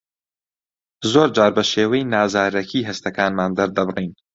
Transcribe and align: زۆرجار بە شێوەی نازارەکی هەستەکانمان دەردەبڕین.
زۆرجار 1.11 1.51
بە 1.57 1.63
شێوەی 1.71 2.09
نازارەکی 2.13 2.87
هەستەکانمان 2.89 3.51
دەردەبڕین. 3.57 4.13